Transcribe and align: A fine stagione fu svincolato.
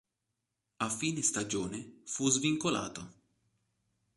A 0.79 0.89
fine 0.89 1.21
stagione 1.21 1.99
fu 2.05 2.27
svincolato. 2.27 3.13